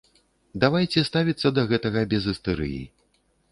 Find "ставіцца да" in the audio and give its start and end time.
1.09-1.67